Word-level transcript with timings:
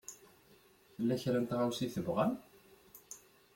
Tella 0.95 1.15
kra 1.21 1.39
n 1.39 1.45
tɣawsa 1.45 1.81
i 1.85 1.87
tebɣam? 1.95 2.33